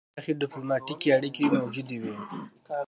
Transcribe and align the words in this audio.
پراخې 0.13 0.33
ډیپلوماتیکې 0.41 1.09
اړیکې 1.17 1.43
موجودې 1.57 1.97
وې. 2.01 2.15